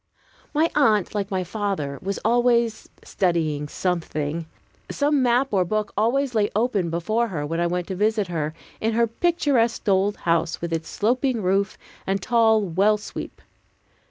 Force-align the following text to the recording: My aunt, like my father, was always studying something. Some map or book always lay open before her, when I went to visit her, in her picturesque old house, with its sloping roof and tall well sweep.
My 0.51 0.71
aunt, 0.73 1.13
like 1.13 1.29
my 1.29 1.43
father, 1.43 1.99
was 2.01 2.17
always 2.25 2.89
studying 3.03 3.67
something. 3.67 4.47
Some 4.89 5.21
map 5.21 5.49
or 5.51 5.63
book 5.63 5.93
always 5.95 6.33
lay 6.33 6.49
open 6.55 6.89
before 6.89 7.27
her, 7.27 7.45
when 7.45 7.59
I 7.59 7.67
went 7.67 7.85
to 7.89 7.95
visit 7.95 8.25
her, 8.25 8.55
in 8.79 8.93
her 8.93 9.05
picturesque 9.05 9.87
old 9.87 10.17
house, 10.17 10.59
with 10.59 10.73
its 10.73 10.89
sloping 10.89 11.43
roof 11.43 11.77
and 12.07 12.19
tall 12.19 12.63
well 12.63 12.97
sweep. 12.97 13.43